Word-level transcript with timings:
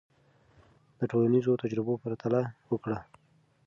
د 0.99 1.01
ټولنیزو 1.11 1.59
تجربو 1.63 1.93
پرتله 2.03 2.41
وکړه. 2.71 2.99